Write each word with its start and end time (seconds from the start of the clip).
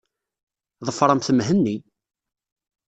Ḍefṛemt 0.87 1.27
Mhenni! 1.37 1.75